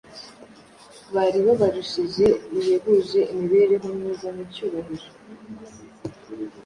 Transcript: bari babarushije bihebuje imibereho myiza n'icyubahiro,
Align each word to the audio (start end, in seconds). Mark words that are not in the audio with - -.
bari 1.13 1.39
babarushije 1.45 2.25
bihebuje 2.51 3.19
imibereho 3.31 3.87
myiza 3.97 4.27
n'icyubahiro, 4.35 5.07